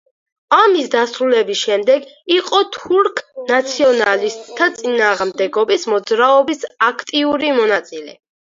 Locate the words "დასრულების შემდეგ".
0.93-2.07